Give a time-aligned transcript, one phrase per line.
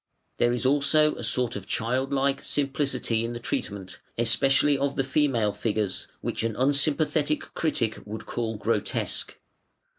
[0.39, 5.03] There is also a sort of child like simplicity in the treatment, especially of the
[5.03, 9.39] female figures, which an unsympathetic critic would call grotesque.